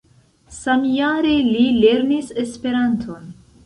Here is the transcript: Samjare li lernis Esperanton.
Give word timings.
Samjare 0.59 1.35
li 1.51 1.69
lernis 1.85 2.37
Esperanton. 2.49 3.35